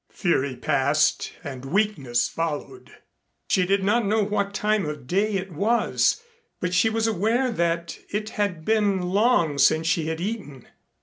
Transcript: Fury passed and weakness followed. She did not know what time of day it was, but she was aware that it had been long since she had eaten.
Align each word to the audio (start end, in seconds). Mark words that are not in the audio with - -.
Fury 0.09 0.55
passed 0.55 1.31
and 1.43 1.63
weakness 1.63 2.27
followed. 2.27 2.91
She 3.49 3.67
did 3.67 3.83
not 3.83 4.03
know 4.03 4.23
what 4.23 4.51
time 4.51 4.83
of 4.87 5.05
day 5.05 5.33
it 5.33 5.51
was, 5.51 6.23
but 6.59 6.73
she 6.73 6.89
was 6.89 7.05
aware 7.05 7.51
that 7.51 7.99
it 8.09 8.31
had 8.31 8.65
been 8.65 8.99
long 9.09 9.59
since 9.59 9.85
she 9.85 10.07
had 10.07 10.19
eaten. 10.19 10.65